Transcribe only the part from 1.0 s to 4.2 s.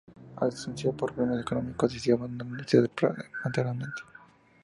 problemas económicos, decidió abandonar la universidad prematuramente.